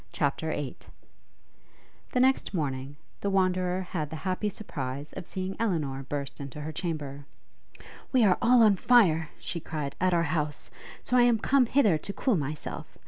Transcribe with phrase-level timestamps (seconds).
[0.11, 0.77] CHAPTER VIII
[2.13, 6.71] The next morning, the Wanderer had the happy surprise of seeing Elinor burst into her
[6.71, 7.27] chamber.
[8.11, 10.71] 'We are all on fire,' she cried, 'at our house,
[11.03, 12.97] so I am come hither to cool myself.